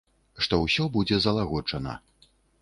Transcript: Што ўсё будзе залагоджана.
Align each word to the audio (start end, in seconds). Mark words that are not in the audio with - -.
Што 0.45 0.57
ўсё 0.61 0.85
будзе 0.95 1.19
залагоджана. 1.27 1.93